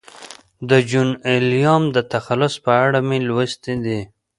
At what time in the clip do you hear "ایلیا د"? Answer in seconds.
1.29-1.97